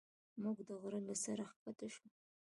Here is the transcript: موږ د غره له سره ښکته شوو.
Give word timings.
موږ 0.41 0.57
د 0.67 0.69
غره 0.81 0.99
له 1.07 1.15
سره 1.25 1.43
ښکته 1.51 1.87
شوو. 1.93 2.07